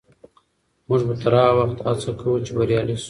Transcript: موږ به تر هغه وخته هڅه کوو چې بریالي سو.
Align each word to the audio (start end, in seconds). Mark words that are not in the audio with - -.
موږ 0.87 1.01
به 1.07 1.15
تر 1.21 1.33
هغه 1.43 1.53
وخته 1.63 1.83
هڅه 1.89 2.11
کوو 2.19 2.43
چې 2.45 2.51
بریالي 2.57 2.95
سو. 2.97 2.99